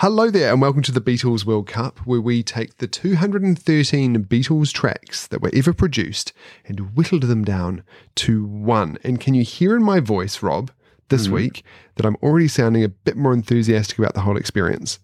[0.00, 4.72] Hello there, and welcome to the Beatles World Cup, where we take the 213 Beatles
[4.72, 6.32] tracks that were ever produced
[6.66, 7.82] and whittled them down
[8.14, 8.98] to one.
[9.02, 10.70] And can you hear in my voice, Rob,
[11.08, 11.34] this Mm-hmm.
[11.34, 11.64] week,
[11.96, 15.00] that I'm already sounding a bit more enthusiastic about the whole experience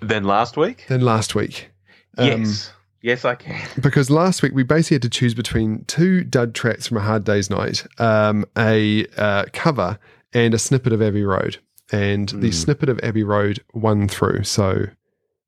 [0.00, 0.84] Than last week?
[0.88, 1.70] than last week?
[2.18, 2.72] Um, yes.
[3.02, 3.68] Yes, I can.
[3.80, 7.22] because last week we basically had to choose between two dud tracks from A Hard
[7.22, 9.96] Day's Night, um, a uh, cover,
[10.32, 11.58] and a snippet of Abbey Road.
[11.92, 14.44] And the snippet of Abbey Road won through.
[14.44, 14.86] So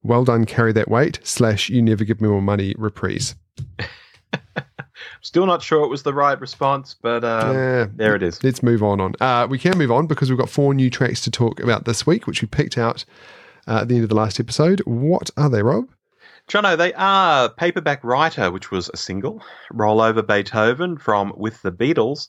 [0.03, 3.35] well done, carry that weight, slash, you never give me more money reprise.
[5.21, 8.43] Still not sure it was the right response, but uh, Yeah, there it is.
[8.45, 9.01] Let's move on.
[9.01, 9.15] on.
[9.21, 12.07] Uh, we can move on because we've got four new tracks to talk about this
[12.07, 13.05] week, which we picked out
[13.67, 14.81] uh, at the end of the last episode.
[14.81, 15.89] What are they, Rob?
[16.49, 19.43] Jono, they are Paperback Writer, which was a single,
[19.73, 22.29] Roll Over Beethoven from With the Beatles,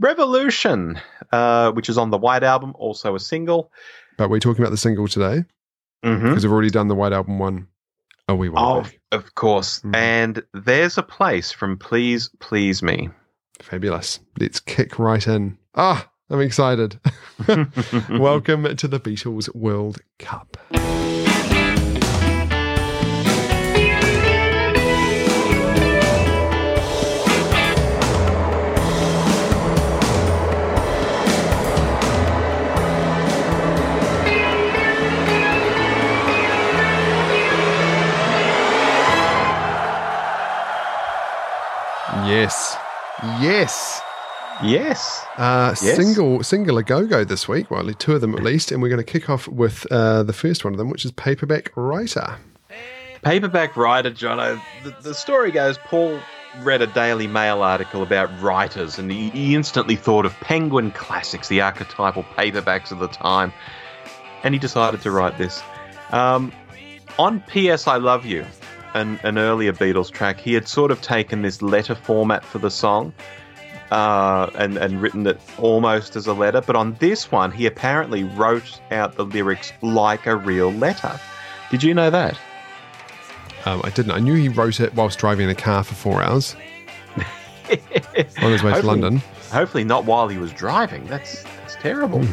[0.00, 1.00] Revolution,
[1.32, 3.72] uh, which is on the White Album, also a single.
[4.16, 5.44] But we're talking about the single today
[6.04, 6.28] Mm-hmm.
[6.28, 7.66] because we've already done the White Album one
[8.28, 9.00] a wee while Oh, back.
[9.10, 9.80] of course.
[9.80, 9.96] Mhm.
[9.96, 13.08] And There's a Place from Please Please Me.
[13.60, 14.20] Fabulous.
[14.38, 15.58] Let's kick right in.
[15.74, 17.00] Ah, I'm excited.
[18.10, 20.56] Welcome to the Beatles World Cup.
[42.28, 42.76] Yes.
[43.40, 44.02] Yes.
[44.62, 45.24] yes.
[45.36, 45.96] Uh, Yes.
[45.96, 47.70] Single, single a go go this week.
[47.70, 50.34] Well, two of them at least, and we're going to kick off with uh, the
[50.34, 52.36] first one of them, which is Paperback Writer.
[53.22, 54.60] Paperback writer, Jono.
[54.84, 56.20] The, the story goes Paul
[56.60, 61.48] read a Daily Mail article about writers and he, he instantly thought of Penguin Classics,
[61.48, 63.52] the archetypal paperbacks of the time,
[64.42, 65.62] and he decided to write this.
[66.10, 66.52] Um,
[67.18, 67.86] on P.S.
[67.86, 68.44] I Love You,
[68.94, 72.70] an, an earlier Beatles track, he had sort of taken this letter format for the
[72.70, 73.12] song.
[73.90, 78.22] Uh, and, and written it almost as a letter, but on this one, he apparently
[78.22, 81.18] wrote out the lyrics like a real letter.
[81.70, 82.38] Did you know that?
[83.64, 84.12] Um, I didn't.
[84.12, 86.54] I knew he wrote it whilst driving in a car for four hours
[88.42, 89.22] on his way to London.
[89.50, 91.06] Hopefully not while he was driving.
[91.06, 92.24] That's that's terrible.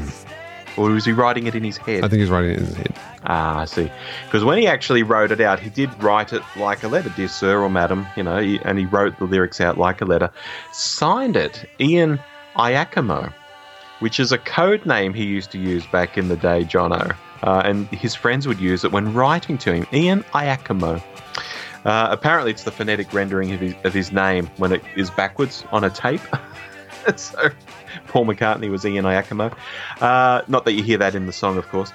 [0.77, 2.03] Or was he writing it in his head?
[2.03, 2.95] I think he's writing it in his head.
[3.23, 3.89] ah, I see.
[4.25, 7.27] Because when he actually wrote it out, he did write it like a letter, dear
[7.29, 10.29] sir or madam, you know, and he wrote the lyrics out like a letter.
[10.73, 12.19] Signed it, Ian
[12.55, 13.33] Iachimo,
[13.99, 17.15] which is a code name he used to use back in the day, Jono.
[17.43, 21.01] Uh, and his friends would use it when writing to him, Ian Iachimo.
[21.85, 25.63] Uh, apparently, it's the phonetic rendering of his, of his name when it is backwards
[25.71, 26.21] on a tape.
[27.15, 27.49] so,
[28.07, 29.55] Paul McCartney was Ian Iachimo.
[30.01, 31.91] Uh, not that you hear that in the song, of course.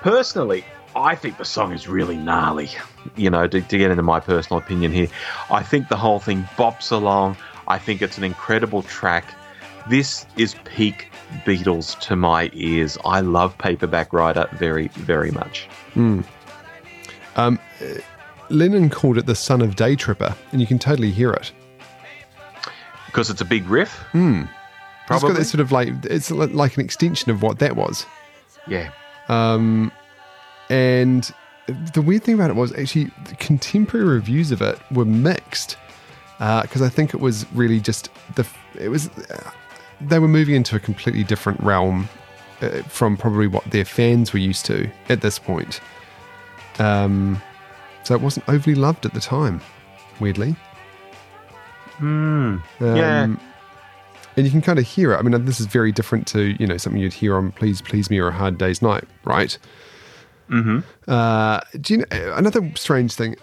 [0.00, 0.64] Personally,
[0.96, 2.70] I think the song is really gnarly.
[3.16, 5.08] You know, to, to get into my personal opinion here,
[5.50, 7.36] I think the whole thing bops along.
[7.66, 9.24] I think it's an incredible track.
[9.88, 11.08] This is peak
[11.44, 12.98] Beatles to my ears.
[13.04, 15.68] I love Paperback Writer very, very much.
[17.36, 18.00] Um, uh,
[18.50, 21.52] Lennon called it the son of Day Tripper, and you can totally hear it.
[23.08, 23.92] Because it's a big riff.
[24.12, 24.42] Hmm.
[24.42, 25.38] It's got Probably.
[25.38, 28.06] that sort of like it's like an extension of what that was.
[28.66, 28.90] Yeah.
[29.28, 29.90] Um,
[30.68, 31.30] and
[31.94, 35.76] the weird thing about it was actually the contemporary reviews of it were mixed
[36.38, 38.46] because I think it was really just the
[38.78, 39.50] it was uh,
[40.00, 42.08] they were moving into a completely different realm
[42.60, 45.80] uh, from probably what their fans were used to at this point.
[46.78, 47.42] Um,
[48.04, 49.60] so it wasn't overly loved at the time,
[50.20, 50.54] weirdly.
[51.98, 52.56] Hmm.
[52.80, 53.26] Um, Yeah.
[54.36, 55.16] And you can kind of hear it.
[55.16, 58.08] I mean, this is very different to you know something you'd hear on "Please Please
[58.08, 59.58] Me" or "A Hard Day's Night," right?
[60.48, 60.78] Mm-hmm.
[61.10, 62.06] Uh, do you know
[62.36, 63.34] another strange thing?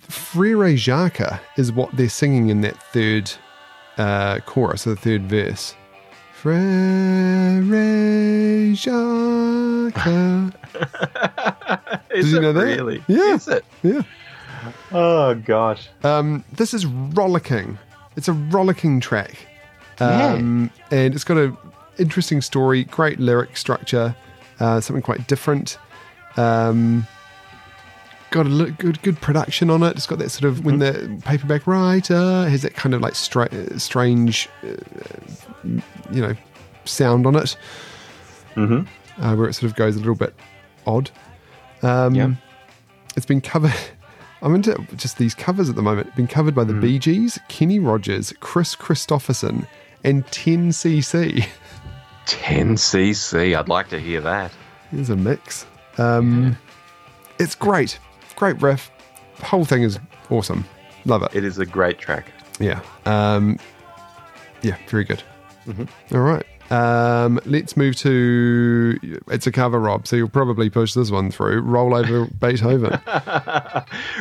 [0.00, 3.30] Frere Jacques is what they're singing in that third
[3.96, 5.74] uh, chorus, or the third verse.
[6.32, 7.62] Frere
[8.74, 10.06] Jacques.
[12.14, 12.64] Is you it know that?
[12.64, 13.02] really?
[13.08, 13.34] Yeah.
[13.34, 13.64] Is it?
[13.82, 14.02] yeah.
[14.92, 15.88] Oh gosh.
[16.02, 17.78] Um, this is rollicking.
[18.16, 19.36] It's a rollicking track.
[20.00, 21.56] Um, And it's got an
[21.98, 24.14] interesting story, great lyric structure,
[24.60, 25.78] uh, something quite different.
[26.36, 27.06] Um,
[28.30, 29.96] got a good good production on it.
[29.96, 33.78] It's got that sort of when the paperback writer has that kind of like stra-
[33.78, 34.74] strange, uh,
[36.10, 36.34] you know,
[36.84, 37.56] sound on it,
[38.56, 39.22] Mm-hmm.
[39.24, 40.34] uh, where it sort of goes a little bit
[40.86, 41.10] odd.
[41.82, 42.30] Um, Yeah.
[43.16, 43.72] It's been covered.
[44.44, 46.14] I'm into just these covers at the moment.
[46.14, 49.66] Been covered by the Bee Gees, Kenny Rogers, Kris Kristofferson,
[50.04, 51.48] and 10cc.
[52.26, 53.58] 10cc.
[53.58, 54.52] I'd like to hear that.
[54.92, 55.64] There's a mix.
[55.96, 56.58] Um,
[57.38, 57.98] it's great.
[58.36, 58.90] Great riff.
[59.38, 59.98] The whole thing is
[60.28, 60.66] awesome.
[61.06, 61.34] Love it.
[61.34, 62.26] It is a great track.
[62.60, 62.80] Yeah.
[63.06, 63.58] Um,
[64.60, 65.22] yeah, very good.
[66.12, 66.44] All right.
[66.70, 70.06] Um, let's move to it's a cover, Rob.
[70.06, 71.60] So you'll probably push this one through.
[71.60, 72.98] Roll over Beethoven.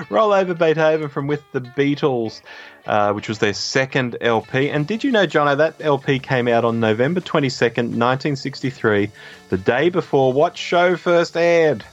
[0.10, 2.42] Roll over Beethoven from With the Beatles,
[2.86, 4.70] uh, which was their second LP.
[4.70, 9.10] And did you know, Jono, that LP came out on November 22nd, 1963,
[9.50, 11.86] the day before what show first aired?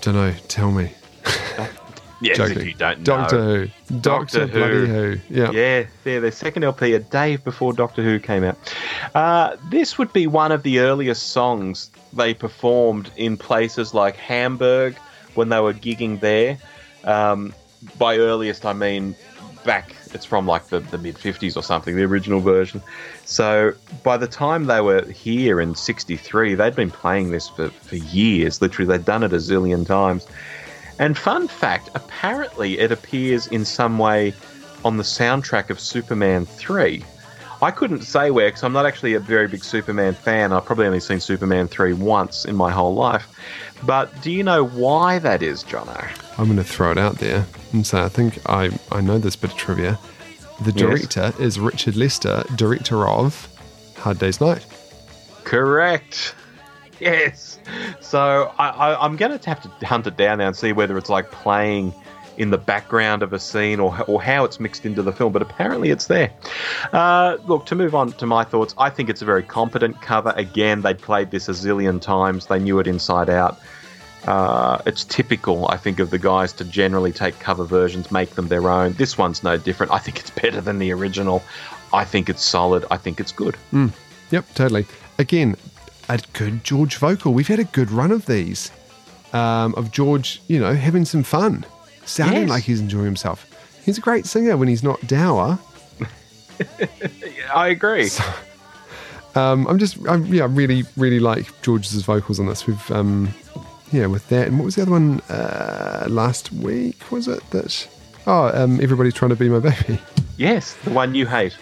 [0.00, 0.34] Don't know.
[0.48, 0.92] Tell me.
[2.22, 2.58] Yes, Joking.
[2.58, 3.66] if you don't Doctor know.
[3.66, 3.98] Who.
[4.00, 4.86] Doctor, Doctor Who.
[4.86, 5.18] Who.
[5.28, 5.50] Yeah.
[5.50, 8.56] Yeah, yeah, their second LP, a day before Doctor Who came out.
[9.14, 14.96] Uh, this would be one of the earliest songs they performed in places like Hamburg
[15.34, 16.58] when they were gigging there.
[17.04, 17.52] Um,
[17.98, 19.16] by earliest, I mean
[19.64, 22.82] back, it's from like the, the mid 50s or something, the original version.
[23.24, 23.72] So
[24.02, 28.62] by the time they were here in 63, they'd been playing this for, for years.
[28.62, 30.26] Literally, they'd done it a zillion times.
[30.98, 34.34] And fun fact apparently, it appears in some way
[34.84, 37.04] on the soundtrack of Superman 3.
[37.60, 40.52] I couldn't say where because I'm not actually a very big Superman fan.
[40.52, 43.28] I've probably only seen Superman 3 once in my whole life.
[43.84, 46.08] But do you know why that is, Jono?
[46.38, 49.36] I'm going to throw it out there and say I think I, I know this
[49.36, 49.98] bit of trivia.
[50.62, 50.76] The Yes.
[51.06, 53.48] director is Richard Lester, director of
[53.98, 54.64] Hard Day's Night.
[55.44, 56.34] Correct.
[57.02, 57.58] Yes.
[58.00, 60.96] So I, I, I'm going to have to hunt it down now and see whether
[60.96, 61.92] it's like playing
[62.38, 65.42] in the background of a scene or, or how it's mixed into the film, but
[65.42, 66.32] apparently it's there.
[66.92, 70.32] Uh, look, to move on to my thoughts, I think it's a very competent cover.
[70.36, 73.58] Again, they'd played this a zillion times, they knew it inside out.
[74.24, 78.46] Uh, it's typical, I think, of the guys to generally take cover versions, make them
[78.46, 78.92] their own.
[78.92, 79.90] This one's no different.
[79.90, 81.42] I think it's better than the original.
[81.92, 82.84] I think it's solid.
[82.92, 83.56] I think it's good.
[84.30, 84.86] Yep, totally.
[85.18, 85.56] Again,
[86.08, 87.32] a good George vocal.
[87.34, 88.70] We've had a good run of these.
[89.32, 91.64] Um, of George, you know, having some fun,
[92.04, 92.50] sounding Yes.
[92.50, 93.46] like he's enjoying himself.
[93.84, 95.58] He's a great singer when he's not dour.
[97.54, 98.10] I agree.
[99.34, 102.66] Um, I'm just, I'm, yeah, I really, really like George's vocals on this.
[102.66, 103.32] We've, um,
[103.90, 104.46] yeah, with that.
[104.48, 107.10] And what was the other one uh, last week?
[107.10, 107.88] Was it that?
[108.26, 109.98] Oh, um, everybody's trying to be my baby.
[110.36, 111.56] Yes, the one you hate.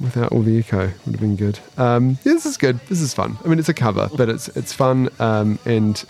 [0.00, 1.58] Without all the echo, would have been good.
[1.76, 2.80] Um, yeah, this is good.
[2.88, 3.38] This is fun.
[3.44, 6.04] I mean, it's a cover, but it's it's fun um, and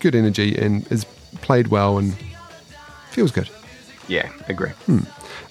[0.00, 1.04] good energy and is
[1.40, 2.14] played well and
[3.10, 3.48] feels good.
[4.08, 4.70] Yeah, agree.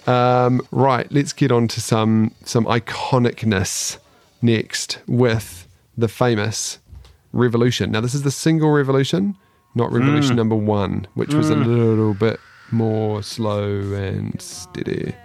[0.08, 3.98] Um, right, let's get on to some some iconicness
[4.42, 5.68] next with
[5.98, 6.80] the famous
[7.34, 7.92] Revolution.
[7.92, 9.38] Now, this is the single Revolution,
[9.74, 12.40] not Revolution number one, which was a little bit
[12.72, 15.16] more slow and steady.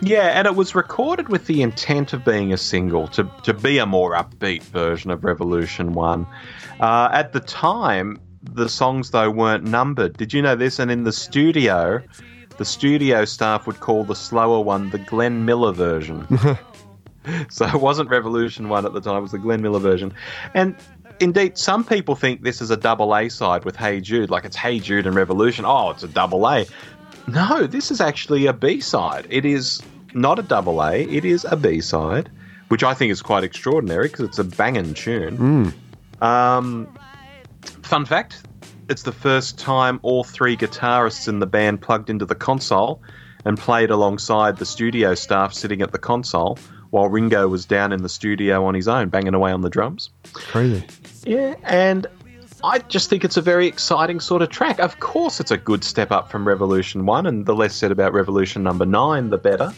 [0.00, 3.78] Yeah, and it was recorded with the intent of being a single, to, to be
[3.78, 6.26] a more upbeat version of Revolution 1.
[6.78, 10.16] Uh, at the time, the songs, though, weren't numbered.
[10.16, 10.78] Did you know this?
[10.78, 12.00] And in the studio,
[12.58, 16.26] the studio staff would call the slower one the Glenn Miller version.
[17.50, 20.14] so it wasn't Revolution 1 at the time, it was the Glenn Miller version.
[20.54, 20.76] And
[21.20, 24.56] indeed, some people think this is a double A side with Hey Jude, like it's
[24.56, 25.64] Hey Jude and Revolution.
[25.64, 26.66] Oh, it's a double A.
[27.26, 29.26] No, this is actually a B side.
[29.28, 29.82] It is
[30.14, 32.30] not a double A, it is a B side,
[32.68, 35.74] which I think is quite extraordinary because it's a banging tune.
[36.20, 36.88] Um,
[37.82, 38.42] fun fact
[38.88, 43.02] it's the first time all three guitarists in the band plugged into the console
[43.44, 46.58] and played alongside the studio staff sitting at the console
[46.90, 50.08] while Ringo was down in the studio on his own, banging away on the drums.
[50.32, 50.86] Crazy.
[51.24, 52.06] Yeah, and
[52.64, 54.78] I just think it's a very exciting sort of track.
[54.80, 58.12] Of course, it's a good step up from Revolution One, and the less said about
[58.12, 59.72] Revolution Number Nine, the better.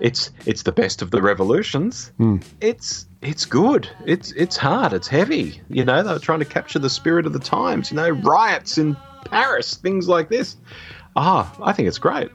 [0.00, 2.12] It's it's the best of the revolutions.
[2.60, 3.88] It's it's good.
[4.06, 4.92] It's it's hard.
[4.92, 5.60] It's heavy.
[5.68, 7.90] You know, they were trying to capture the spirit of the times.
[7.90, 10.56] You know, riots in Paris, things like this.
[11.16, 12.30] Ah, I think it's great.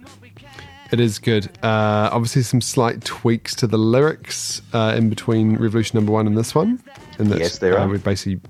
[0.91, 1.47] It is good.
[1.63, 6.37] Uh, obviously, some slight tweaks to the lyrics uh, in between Revolution Number One and
[6.37, 6.83] this one.
[7.17, 7.87] And that, Yes, there uh, are.
[7.87, 8.41] We basically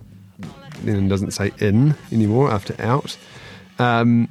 [0.84, 3.18] Lennon doesn't say in anymore after out.
[3.80, 4.30] Um,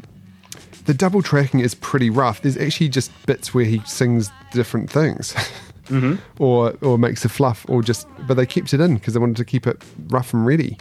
[0.87, 2.43] the double tracking is pretty rough.
[2.43, 5.35] There's actually just bits where he sings different things,
[5.89, 6.15] Mm-hmm.
[6.43, 8.07] or or makes a fluff, or just.
[8.27, 10.79] But they kept it in because they wanted to keep it rough and ready,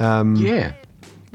[0.00, 0.72] Yeah.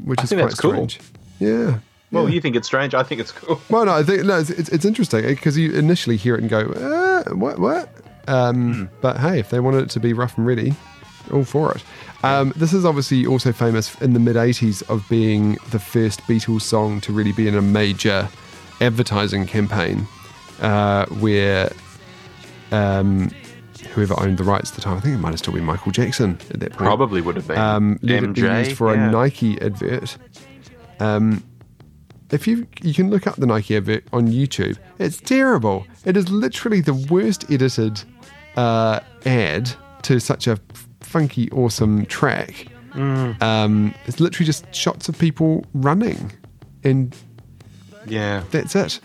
[0.04, 0.70] which I is quite that's cool.
[0.72, 1.00] strange.
[1.38, 1.78] Yeah.
[2.12, 2.34] Well, yeah.
[2.34, 2.94] you think it's strange.
[2.94, 3.60] I think it's cool.
[3.70, 6.50] Well, no, I think no, it's, it's, it's interesting because you initially hear it and
[6.50, 7.58] go, uh, "What?
[7.58, 7.88] What?"
[8.28, 10.74] Um, But hey, if they wanted it to be rough and ready,
[11.32, 11.84] all for it.
[12.22, 16.62] Um, this is obviously also famous in the mid '80s of being the first Beatles
[16.62, 18.28] song to really be in a major
[18.80, 20.06] advertising campaign,
[20.60, 21.70] uh, where
[22.72, 23.30] um,
[23.92, 24.96] whoever owned the rights at the time.
[24.96, 26.78] I think it might have still been Michael Jackson at that point.
[26.78, 27.58] Probably would have been.
[27.58, 29.08] um, let it be MJ, used for yeah.
[29.08, 30.16] a Nike advert.
[31.00, 31.42] Um,
[32.30, 35.86] if you you can look up the Nike advert on YouTube, it's terrible.
[36.04, 38.02] It is literally the worst edited
[38.56, 39.70] uh, ad
[40.02, 40.58] to such a
[41.04, 42.66] funky, awesome track.
[42.94, 43.40] Mm.
[43.42, 46.32] Um, it's literally just shots of people running,
[46.84, 47.14] and
[48.06, 48.42] Yeah.
[48.50, 49.00] that's it.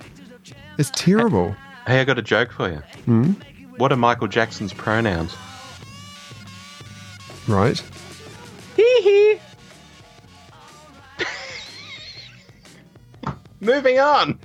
[0.77, 1.55] It's terrible.
[1.87, 2.81] Hey, I got a joke for you.
[3.05, 3.31] Hmm?
[3.77, 5.35] What are Michael Jackson's pronouns?
[7.47, 7.81] Right?
[8.75, 9.39] Hee hee.
[13.61, 14.39] Moving on.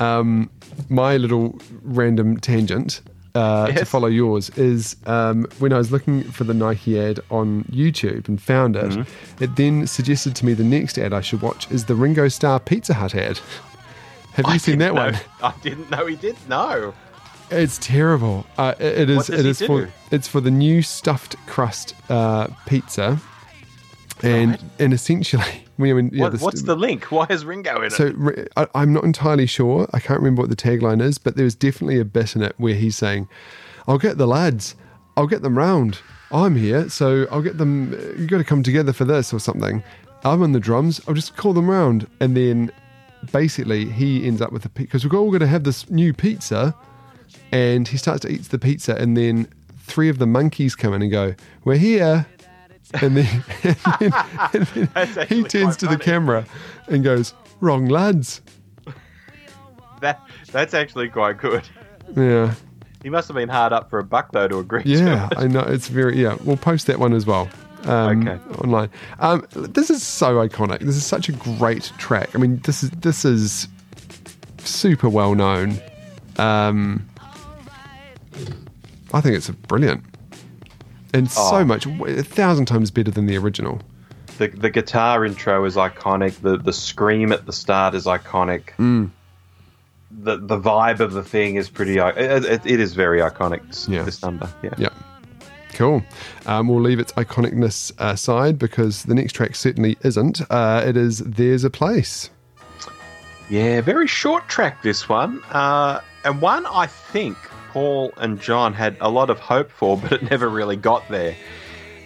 [0.00, 0.50] um,
[0.88, 3.00] my little random tangent
[3.34, 7.64] uh, to follow yours is um, when I was looking for the Nike ad on
[7.64, 9.44] YouTube and found it, Mm-hmm.
[9.44, 12.60] it then suggested to me the next ad I should watch is the Ringo Starr
[12.60, 13.38] Pizza Hut ad.
[14.34, 15.20] Have you I seen that didn't one?
[15.42, 16.36] I didn't know he did.
[16.48, 16.94] No.
[17.50, 18.46] It's terrible.
[18.56, 19.28] Uh, it- it is.
[19.28, 19.88] It is for.
[20.10, 23.20] It's for the new stuffed crust uh, pizza,
[24.22, 24.60] and Right.
[24.78, 27.10] and essentially, mean, yeah, What, this- what's the link?
[27.10, 27.92] Why is Ringo in it?
[27.92, 28.12] So
[28.56, 29.88] I, I'm not entirely sure.
[29.92, 32.74] I can't remember what the tagline is, but there's definitely a bit in it where
[32.74, 33.28] he's saying,
[33.88, 34.76] "I'll get the lads.
[35.16, 35.98] I'll get them round.
[36.30, 37.92] I'm here, so I'll get them.
[37.94, 39.82] Uh, you got to come together for this or something.
[40.24, 41.00] I'm on the drums.
[41.08, 42.70] I'll just call them round." And then
[43.32, 46.74] basically he ends up with the because we're all going to have this new pizza,
[47.50, 49.48] and he starts to eat the pizza, and then
[49.78, 51.34] three of the Monkees come in and go,
[51.64, 52.26] "We're here."
[53.00, 56.44] And then, and then, and then he turns to the camera
[56.88, 58.42] and goes, "Wrong lads."
[60.00, 60.20] that
[60.50, 61.62] that's actually quite good.
[62.16, 62.54] Yeah,
[63.02, 65.38] He must have been hard up for a buck though to agree yeah, to.
[65.38, 65.60] I know.
[65.60, 66.36] It's very yeah.
[66.44, 67.48] We'll post that one as well.
[67.84, 68.38] Um, Okay.
[68.62, 68.90] Online.
[69.20, 70.80] Um, this is so iconic.
[70.80, 72.34] This is such a great track.
[72.34, 73.68] I mean, this is this is
[74.58, 75.78] super well known.
[76.36, 77.08] Um,
[79.14, 80.04] I think it's brilliant,
[81.12, 81.64] and so Oh.
[81.64, 83.80] much a thousand times better than the original.
[84.38, 86.40] The the guitar intro is iconic.
[86.40, 88.70] The the scream at the start is iconic.
[88.78, 89.10] Mm.
[90.10, 91.98] The the vibe of the thing is pretty.
[91.98, 93.66] It, it, it is very iconic.
[93.68, 94.02] This, Yeah.
[94.02, 94.48] this number.
[94.62, 94.74] Yeah.
[94.78, 94.88] Yeah.
[95.74, 96.02] Cool.
[96.44, 100.42] Um, we'll leave its iconicness aside because the next track certainly isn't.
[100.50, 102.28] Uh, it is There's a Place.
[103.48, 107.36] Yeah, very short track this one, uh, and one I think
[107.72, 111.34] Paul and John had a lot of hope for, but it never really got there.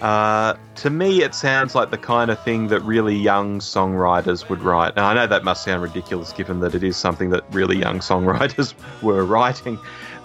[0.00, 4.62] Uh, to me, it sounds like the kind of thing that really young songwriters would
[4.62, 4.94] write.
[4.94, 7.98] Now, I know that must sound ridiculous, given that it is something that really young
[7.98, 9.78] songwriters were writing.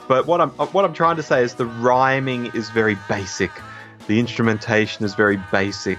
[0.08, 3.52] But what I'm what I'm trying to say is the rhyming is very basic,
[4.08, 5.98] the instrumentation is very basic.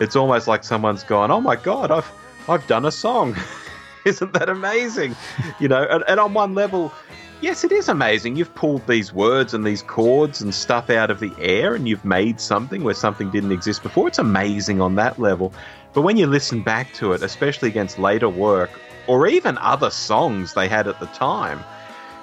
[0.00, 2.10] It's almost like someone's gone, "Oh my god, I've
[2.48, 3.36] I've done a song."
[4.04, 5.16] Isn't that amazing?
[5.58, 6.92] You know, and, and on one level,
[7.40, 8.36] yes, it is amazing.
[8.36, 12.04] You've pulled these words and these chords and stuff out of the air and you've
[12.04, 14.08] made something where something didn't exist before.
[14.08, 15.52] It's amazing on that level.
[15.92, 18.70] But when you listen back to it, especially against later work
[19.06, 21.62] or even other songs they had at the time,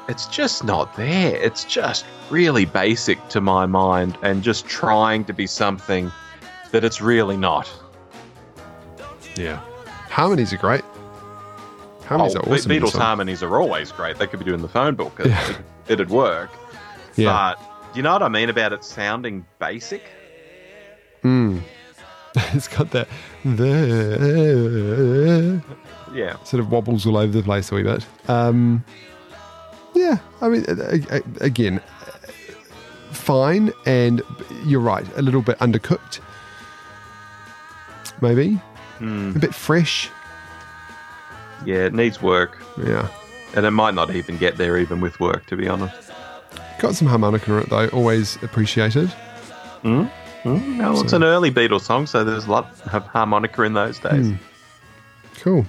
[0.10, 1.36] it's just not there.
[1.36, 6.12] It's just really basic to my mind and just trying to be something
[6.72, 7.72] that it's really not.
[9.36, 9.62] Yeah.
[10.10, 10.83] Harmonies are great.
[12.08, 12.72] Harmonies Oh, are awesome.
[12.72, 14.18] Beatles harmonies are always great.
[14.18, 15.20] They could be doing the phone book.
[15.20, 15.58] It, Yeah.
[15.88, 16.50] It'd work.
[17.16, 17.54] Yeah.
[17.56, 20.04] But do you know what I mean about it sounding basic?
[21.24, 21.62] Mm.
[22.36, 23.08] it's got that
[23.46, 25.62] the
[26.14, 26.36] Yeah.
[26.44, 28.06] sort of wobbles all over the place a wee bit.
[28.28, 28.84] Um,
[29.96, 30.66] yeah, I mean,
[31.40, 31.80] again,
[33.12, 34.22] fine, and
[34.66, 36.20] you're right, a little bit undercooked,
[38.22, 38.60] maybe
[39.00, 39.34] Hmm.
[39.36, 40.10] a bit fresh.
[41.66, 42.58] Yeah, it needs work.
[42.86, 43.08] Yeah,
[43.56, 46.12] And it might not even get there even with work, to be honest.
[46.80, 47.88] got some harmonica in it though.
[47.90, 49.14] Always appreciated.
[49.84, 50.10] Mm?
[50.44, 50.66] Mm?
[50.78, 54.00] No, it's So- an early Beatles song, so there's a lot of harmonica in those
[54.00, 54.28] days.
[54.28, 54.34] Hmm.
[55.40, 55.66] Cool.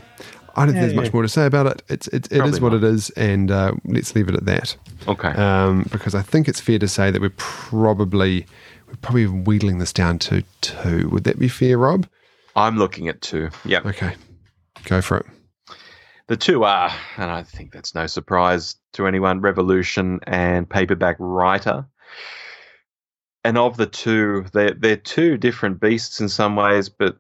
[0.57, 1.83] I don't think Yeah, there's much more to say about it.
[1.89, 2.85] It's it, it is Probably what not.
[2.85, 4.77] it is, and uh, let's leave it at that.
[5.09, 5.29] Okay.
[5.31, 8.47] um, because I think it's fair to say that we're probably
[8.87, 11.09] we're probably wheedling this down to two.
[11.11, 12.07] Would that be fair, Rob?
[12.55, 13.51] I'm looking at two.
[13.65, 13.87] Yep.
[13.87, 14.15] Okay,
[14.85, 15.27] go for it.
[16.29, 21.87] The two are, and I think that's no surprise to anyone, Revolution and Paperback Writer.
[23.45, 27.19] And of the two, they're, they're two different beasts in some ways, but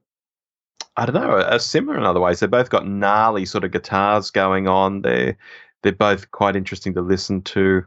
[0.96, 2.40] I don't know, are similar in other ways.
[2.40, 5.02] They've both got gnarly sort of guitars going on.
[5.02, 5.36] They're,
[5.82, 7.84] they're both quite interesting to listen to.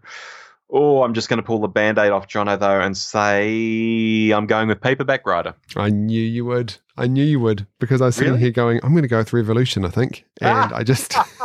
[0.69, 4.47] Oh, I'm just going to pull the band aid off Jono, though, and say I'm
[4.47, 5.55] going with Paperback Writer.
[5.77, 6.75] I knew you would.
[6.97, 8.43] I knew you would because I was sitting Really?
[8.43, 9.85] here going, I'm going to go with Revolution.
[9.85, 11.15] I think, and I just,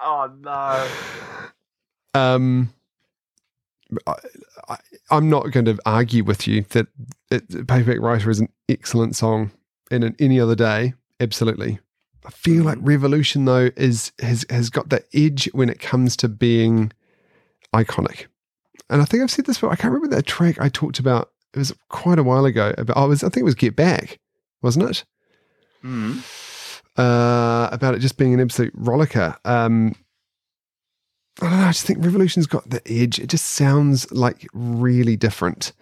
[0.00, 0.88] oh, no.
[2.20, 2.72] um,
[4.06, 4.14] I,
[4.68, 4.76] I,
[5.10, 6.86] I'm not going to argue with you that
[7.30, 9.50] it, Paperback Writer is an excellent song,
[9.90, 11.80] and in any other day, absolutely.
[12.24, 16.28] I feel like Revolution though is has has got that edge when it comes to
[16.28, 16.92] being
[17.72, 18.26] iconic.
[18.88, 19.72] And I think I've said this before.
[19.72, 21.30] I can't remember that track I talked about.
[21.54, 22.72] It was quite a while ago.
[22.78, 24.18] About I was I think it was Get Back,
[24.62, 25.04] wasn't it?
[25.84, 26.22] Mm.
[26.96, 29.36] Uh, about it just being an absolute rollicker.
[29.44, 29.94] Um,
[31.42, 31.66] I don't know.
[31.66, 33.18] I just think Revolution's got the edge.
[33.18, 35.72] It just sounds like really different,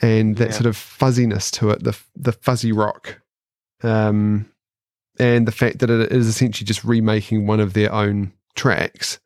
[0.00, 0.54] and that Yeah.
[0.54, 3.20] sort of fuzziness to it, the the fuzzy rock,
[3.82, 4.46] um,
[5.18, 9.20] and the fact that it is essentially just remaking one of their own tracks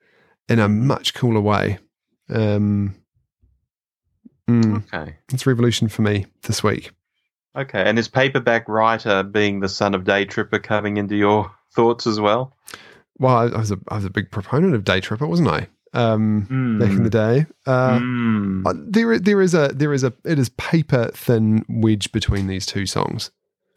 [0.48, 1.78] in a much cooler way.
[2.30, 2.94] Um,
[4.48, 5.16] mm, Okay.
[5.32, 6.92] it's Revolution for me this week.
[7.56, 7.82] Okay.
[7.82, 12.20] And is paperback writer being the son of Day Tripper coming into your thoughts as
[12.20, 12.56] well?
[13.18, 15.68] Well, I, I was a I was a big proponent of Day Tripper, wasn't I?
[15.92, 17.46] Um, back in the day.
[17.66, 18.92] Uh, Mm.
[18.92, 22.86] there, there is a, there is a, it is paper thin wedge between these two
[22.86, 23.32] songs.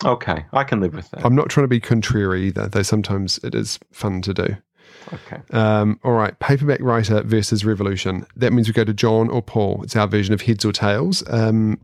[0.05, 0.45] Okay.
[0.53, 1.25] I can live with that.
[1.25, 4.57] I'm not trying to be contrary either, though sometimes it is fun to do.
[5.13, 5.41] Okay.
[5.51, 8.25] Um, all right, paperback writer versus revolution.
[8.35, 9.81] That means we go to John or Paul.
[9.83, 11.23] It's our version of heads or tails.
[11.29, 11.79] Um,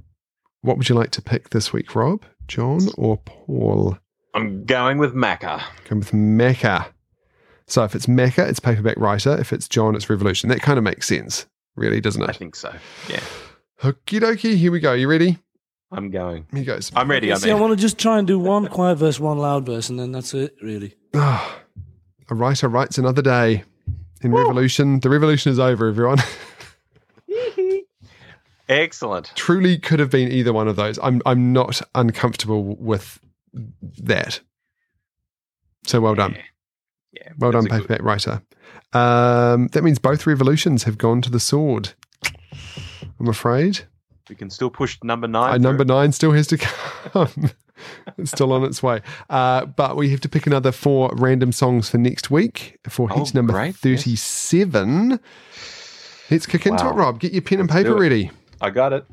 [0.61, 2.23] what would you like to pick this week, Rob?
[2.47, 3.97] John or Paul?
[4.33, 5.61] I'm going with Macca.
[5.87, 6.87] Go with Macca.
[7.67, 9.37] So if it's Macca, it's paperback writer.
[9.39, 10.49] If it's John, it's revolution.
[10.49, 12.29] That kind of makes sense, really, doesn't it?
[12.29, 12.73] I think so.
[13.07, 13.21] Yeah.
[13.83, 14.93] Okie dokie, here we go.
[14.93, 15.37] You ready?
[15.91, 16.45] I'm going.
[16.53, 16.91] Here goes.
[16.95, 17.31] I'm ready.
[17.31, 19.89] I See, I want to just try and do one quiet verse, one loud verse,
[19.89, 20.95] and then that's it, really.
[22.29, 23.63] A writer writes another day.
[24.21, 26.19] In revolution, the revolution is over, everyone.
[28.69, 29.31] excellent.
[29.35, 30.99] Truly could have been either one of those.
[31.01, 33.19] I'm I'm not uncomfortable with
[33.99, 34.41] that.
[35.85, 36.33] So well done.
[36.33, 36.41] Yeah.
[37.13, 37.31] Yeah.
[37.39, 38.41] Well done, that's a good- paperback writer.
[38.93, 41.93] Um, that means both revolutions have gone to the sword.
[43.19, 43.81] I'm afraid.
[44.29, 45.53] We can still push number nine.
[45.55, 46.57] Uh, number nine still has to
[47.13, 47.51] come.
[48.17, 49.01] It's still on its way.
[49.29, 53.23] Uh, but we have to pick another four random songs for next week for Oh,
[53.23, 54.03] heat number great, yes.
[54.03, 55.19] 37.
[56.31, 57.19] Let's kick into it, Rob.
[57.19, 58.31] Get your pen and Let's paper ready.
[58.61, 59.05] I got it.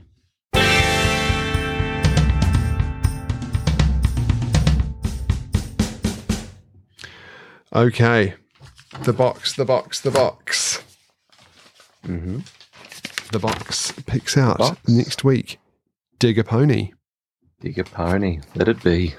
[7.74, 8.34] Okay.
[9.02, 10.82] The box, the box, the box.
[12.06, 12.38] Mm-hmm.
[13.32, 14.80] The box picks out Box.
[14.88, 15.58] next week.
[16.18, 16.92] Dig a pony.
[17.60, 18.40] Dig a pony.
[18.54, 19.14] Let it be.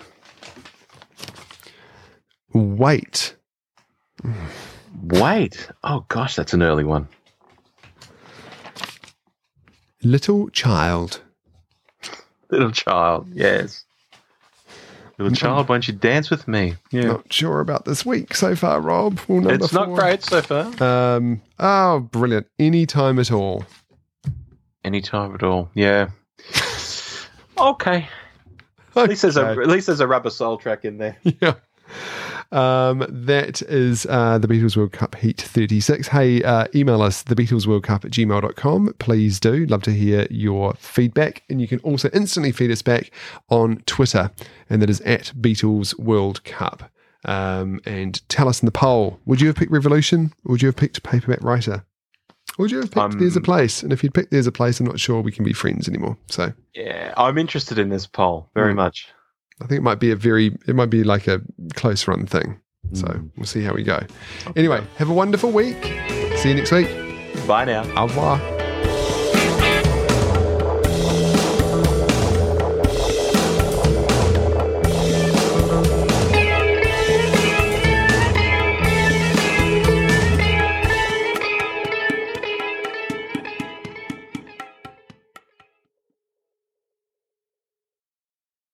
[2.54, 3.36] Wait.
[5.04, 5.70] Wait.
[5.84, 7.08] Oh gosh, that's an early one.
[10.04, 11.22] Little child.
[12.50, 13.28] Little child.
[13.34, 13.84] Yes.
[15.18, 16.76] Little child, won't you dance with me?
[16.92, 17.08] Yeah.
[17.08, 19.20] Not sure about this week so far, Rob.
[19.28, 19.98] Well, number it's not four.
[19.98, 21.16] great so far.
[21.16, 22.46] Um, oh, brilliant.
[22.60, 23.66] Anytime at all.
[24.84, 25.72] Anytime at all.
[25.74, 26.10] Yeah.
[27.58, 28.08] okay.
[29.04, 31.18] At least there's a at least there's a rubber soul track in there.
[31.24, 31.56] yeah.
[32.52, 36.08] Um, that is uh, the Beatles World Cup Heat 36.
[36.08, 38.94] Hey, uh, email us, the Beatles World Cup at gmail.com.
[39.00, 39.66] Please do.
[39.66, 41.44] Love to hear your feedback.
[41.50, 43.12] And you can also instantly feed us back
[43.50, 44.32] on Twitter,
[44.70, 46.90] and that is at Beatles World Cup.
[47.26, 50.68] Um, and tell us in the poll would you have picked Revolution or would you
[50.68, 51.84] have picked Paperback Writer?
[52.58, 53.84] Or would you have picked Um, There's a Place?
[53.84, 56.18] And if you'd picked There's a Place, I'm not sure we can be friends anymore.
[56.28, 57.14] So Yeah.
[57.18, 58.78] I'm interested in this poll very Hmm.
[58.78, 59.08] much.
[59.62, 61.42] I think it might be a very, it might be like a
[61.76, 62.60] close run thing.
[62.94, 63.30] So Mm.
[63.38, 64.00] we'll see how we go.
[64.56, 65.84] Anyway, have a wonderful week.
[66.38, 66.88] See you next week.
[67.48, 67.84] Bye now.
[67.96, 68.57] Au revoir.